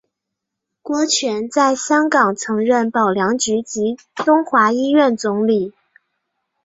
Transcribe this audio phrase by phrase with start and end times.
[0.81, 5.75] 郭泉在香港曾任保良局及东华医院总理。